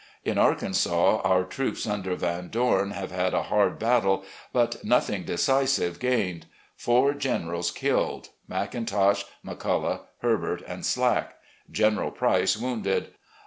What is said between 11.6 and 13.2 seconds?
General Price wounded.